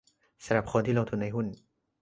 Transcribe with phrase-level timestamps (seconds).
[0.45, 1.45] สำหรับคนที่ลงทุนในหุ้น